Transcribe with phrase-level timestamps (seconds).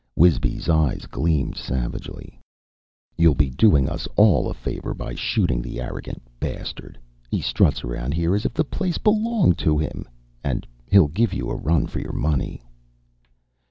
[0.15, 2.39] Wisby's eyes gleamed savagely.
[3.17, 6.97] "You'll be doing us all a favor by shooting the arrogant bastard.
[7.29, 10.07] He struts around here as if the place belonged to him.
[10.43, 12.63] And he'll give you a run for your money."